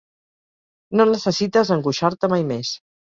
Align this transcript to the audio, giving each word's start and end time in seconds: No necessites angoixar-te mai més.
No 0.99 1.05
necessites 1.09 1.73
angoixar-te 1.75 2.31
mai 2.33 2.47
més. 2.53 2.73